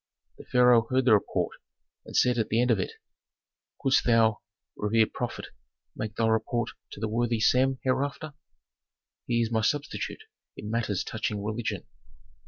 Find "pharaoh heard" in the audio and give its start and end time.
0.45-1.05